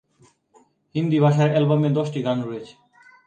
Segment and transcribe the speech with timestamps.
[0.95, 2.73] হিন্দি ভাষার অ্যালবামে দশটি গান রয়েছে।